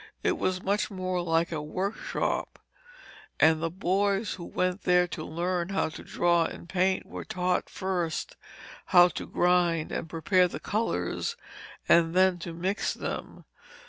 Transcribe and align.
It 0.23 0.39
was 0.39 0.63
much 0.63 0.89
more 0.89 1.21
like 1.21 1.51
a 1.51 1.61
workshop, 1.61 2.57
and 3.39 3.61
the 3.61 3.69
boys 3.69 4.33
who 4.33 4.45
went 4.45 4.81
there 4.81 5.05
to 5.09 5.23
learn 5.23 5.69
how 5.69 5.89
to 5.89 6.03
draw 6.03 6.45
and 6.45 6.67
paint 6.67 7.05
were 7.05 7.23
taught 7.23 7.69
first 7.69 8.35
how 8.87 9.09
to 9.09 9.27
grind 9.27 9.91
and 9.91 10.09
prepare 10.09 10.47
the 10.47 10.59
colours 10.59 11.35
and 11.87 12.15
then 12.15 12.39
to 12.39 12.51
mix 12.51 12.95
them. 12.95 13.45